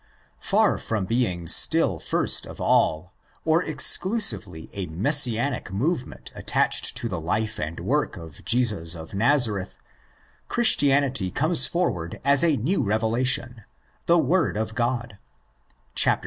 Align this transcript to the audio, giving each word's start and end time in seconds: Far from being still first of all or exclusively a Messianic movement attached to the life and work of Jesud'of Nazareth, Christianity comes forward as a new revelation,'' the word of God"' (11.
Far 0.39 0.79
from 0.79 1.05
being 1.05 1.45
still 1.45 1.99
first 1.99 2.47
of 2.47 2.59
all 2.59 3.13
or 3.45 3.61
exclusively 3.61 4.67
a 4.73 4.87
Messianic 4.87 5.71
movement 5.71 6.31
attached 6.33 6.97
to 6.97 7.07
the 7.07 7.21
life 7.21 7.59
and 7.59 7.79
work 7.79 8.17
of 8.17 8.43
Jesud'of 8.43 9.13
Nazareth, 9.13 9.77
Christianity 10.47 11.29
comes 11.29 11.67
forward 11.67 12.19
as 12.25 12.43
a 12.43 12.57
new 12.57 12.81
revelation,'' 12.81 13.63
the 14.07 14.17
word 14.17 14.57
of 14.57 14.73
God"' 14.73 15.19
(11. 16.03 16.19